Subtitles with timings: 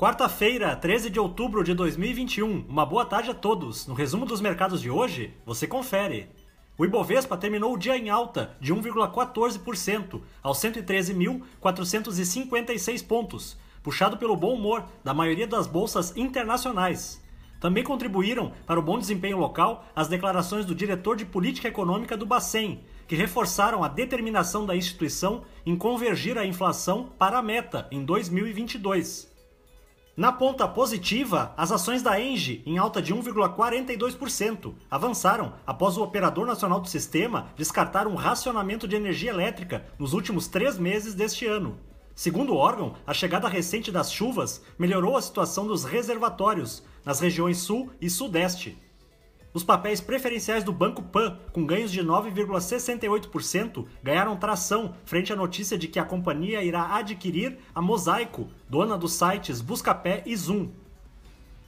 [0.00, 2.64] Quarta-feira, 13 de outubro de 2021.
[2.66, 3.86] Uma boa tarde a todos.
[3.86, 6.30] No resumo dos mercados de hoje, você confere.
[6.78, 14.54] O Ibovespa terminou o dia em alta de 1,14% aos 113.456 pontos, puxado pelo bom
[14.54, 17.22] humor da maioria das bolsas internacionais.
[17.60, 22.24] Também contribuíram para o bom desempenho local as declarações do diretor de política econômica do
[22.24, 28.02] Bacen, que reforçaram a determinação da instituição em convergir a inflação para a meta em
[28.02, 29.29] 2022.
[30.20, 36.46] Na ponta positiva, as ações da Engie, em alta de 1,42%, avançaram após o operador
[36.46, 41.78] nacional do sistema descartar um racionamento de energia elétrica nos últimos três meses deste ano.
[42.14, 47.56] Segundo o órgão, a chegada recente das chuvas melhorou a situação dos reservatórios nas regiões
[47.56, 48.76] sul e sudeste.
[49.52, 55.76] Os papéis preferenciais do Banco Pan, com ganhos de 9,68%, ganharam tração frente à notícia
[55.76, 60.70] de que a companhia irá adquirir a Mosaico, dona dos sites Buscapé e Zoom.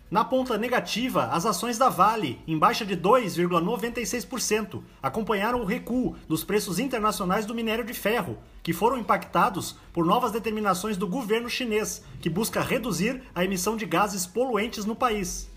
[0.08, 6.44] Na ponta negativa, as ações da Vale, em baixa de 2,96%, acompanharam o recuo dos
[6.44, 12.04] preços internacionais do minério de ferro, que foram impactados por novas determinações do governo chinês,
[12.20, 15.51] que busca reduzir a emissão de gases poluentes no país.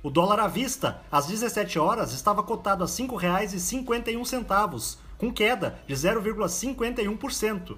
[0.00, 5.94] O dólar à vista, às 17 horas, estava cotado a R$ 5,51, com queda de
[5.94, 7.76] 0,51%.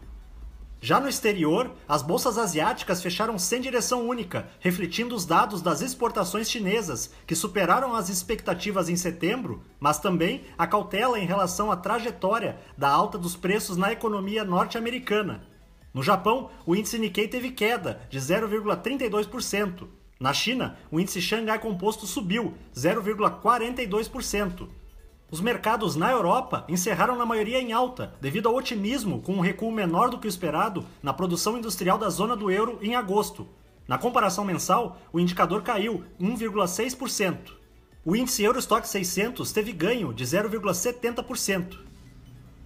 [0.83, 6.51] Já no exterior, as bolsas asiáticas fecharam sem direção única, refletindo os dados das exportações
[6.51, 12.59] chinesas, que superaram as expectativas em setembro, mas também a cautela em relação à trajetória
[12.77, 15.43] da alta dos preços na economia norte-americana.
[15.93, 19.89] No Japão, o índice Nikkei teve queda de 0,32%.
[20.21, 24.69] Na China, o índice Xangai Composto subiu 0,42%.
[25.31, 29.73] Os mercados na Europa encerraram na maioria em alta, devido ao otimismo com um recuo
[29.73, 33.49] menor do que o esperado na produção industrial da zona do euro em agosto.
[33.89, 37.53] Na comparação mensal, o indicador caiu 1,6%.
[38.05, 41.79] O índice Eurostock 600 teve ganho de 0,70%.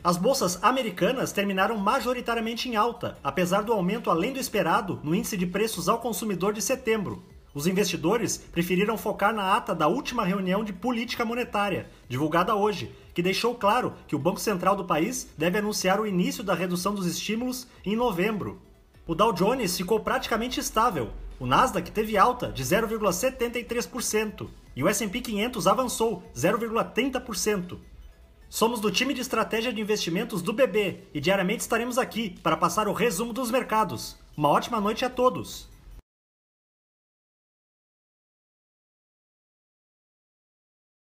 [0.02, 5.36] As bolsas americanas terminaram majoritariamente em alta, apesar do aumento além do esperado no índice
[5.36, 7.22] de preços ao consumidor de setembro,
[7.54, 13.22] os investidores preferiram focar na ata da última reunião de política monetária, divulgada hoje, que
[13.22, 17.06] deixou claro que o Banco Central do país deve anunciar o início da redução dos
[17.06, 18.60] estímulos em novembro.
[19.06, 25.20] O Dow Jones ficou praticamente estável, o Nasdaq teve alta de 0,73% e o S&P
[25.20, 27.78] 500 avançou 0,30%.
[28.48, 32.88] Somos do time de estratégia de investimentos do BB e diariamente estaremos aqui para passar
[32.88, 34.16] o resumo dos mercados.
[34.36, 35.73] Uma ótima noite a todos!